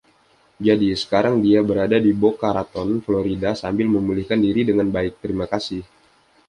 Jadi, 0.67 0.89
sekarang 1.01 1.35
dia 1.45 1.59
berada 1.69 1.93
di 2.05 2.09
Boca 2.23 2.49
Raton, 2.57 2.89
Florida 3.05 3.51
sambil 3.63 3.85
memulihkan 3.95 4.39
diri 4.47 4.61
dengan 4.69 4.87
baik, 4.95 5.13
terima 5.23 5.45
kasih. 5.53 5.81